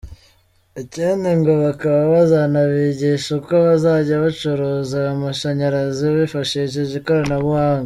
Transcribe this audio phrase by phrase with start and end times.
[0.83, 7.79] Ikindi ngo bakaba bazanabigisha uko bazajya bacuruza ayo mashanyarazi bifashishije ikoranabuhanga.